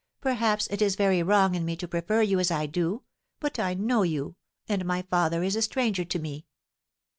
[0.19, 3.03] Perhaps it is very wrong in me to prefer you as I do,
[3.39, 4.35] but I know you,
[4.67, 6.47] and my father is a stranger to me."